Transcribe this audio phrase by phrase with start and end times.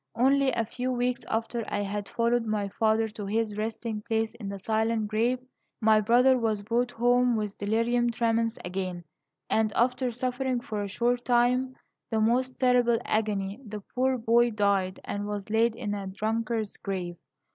[0.15, 4.49] Only a few weeks after I had followed my father to his resting place in
[4.49, 5.37] the silent grave,
[5.79, 9.03] my brother was brought home with delirium tremens again,
[9.47, 11.75] and, after suffering for a short time
[12.09, 17.17] the most terrible agony, the poor boy died, and was laid in a drunkard's grave.